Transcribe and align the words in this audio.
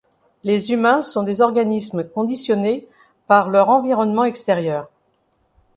Les 0.43 0.71
humains 0.71 1.03
sont 1.03 1.21
des 1.21 1.41
organismes 1.41 2.03
conditionnés 2.09 2.87
par 3.27 3.49
leur 3.51 3.69
environnement 3.69 4.23
extérieur. 4.23 4.89